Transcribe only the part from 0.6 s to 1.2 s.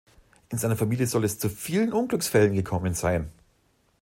Familie